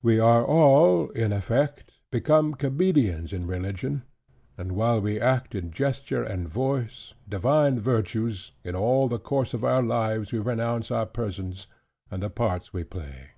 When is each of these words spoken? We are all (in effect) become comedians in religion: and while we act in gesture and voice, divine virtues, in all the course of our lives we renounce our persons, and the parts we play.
We 0.00 0.20
are 0.20 0.44
all 0.46 1.08
(in 1.10 1.32
effect) 1.32 1.90
become 2.12 2.54
comedians 2.54 3.32
in 3.32 3.48
religion: 3.48 4.04
and 4.56 4.70
while 4.70 5.00
we 5.00 5.18
act 5.20 5.56
in 5.56 5.72
gesture 5.72 6.22
and 6.22 6.46
voice, 6.48 7.14
divine 7.28 7.80
virtues, 7.80 8.52
in 8.62 8.76
all 8.76 9.08
the 9.08 9.18
course 9.18 9.54
of 9.54 9.64
our 9.64 9.82
lives 9.82 10.30
we 10.30 10.38
renounce 10.38 10.92
our 10.92 11.06
persons, 11.06 11.66
and 12.12 12.22
the 12.22 12.30
parts 12.30 12.72
we 12.72 12.84
play. 12.84 13.30